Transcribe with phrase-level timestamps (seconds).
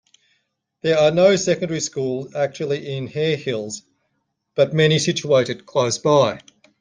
[0.81, 3.83] There are no secondary schools actually in Harehills
[4.55, 6.41] but many situated close by.